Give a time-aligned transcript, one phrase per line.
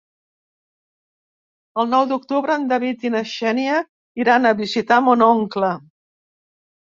[1.81, 3.77] El nou d'octubre en David i na Xènia
[4.23, 5.73] iran a visitar mon oncle.